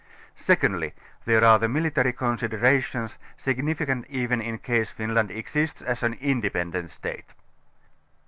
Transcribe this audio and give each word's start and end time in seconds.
Secondly 0.33 0.95
there 1.25 1.43
are 1.43 1.59
the 1.59 1.69
military 1.69 2.11
considerations, 2.11 3.19
signifi 3.37 3.85
cant 3.85 4.07
even 4.09 4.41
in 4.41 4.57
case 4.57 4.89
Finland 4.89 5.29
exists 5.29 5.79
as 5.83 6.01
an 6.01 6.15
independent 6.15 6.89
State. 6.89 7.35